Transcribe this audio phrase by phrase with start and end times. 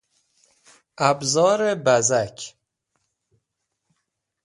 [1.09, 2.55] ابزار بزک